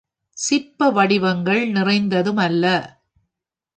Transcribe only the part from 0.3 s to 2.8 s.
சிற்ப வடிவங்கள் நிறைந்ததும் அல்ல.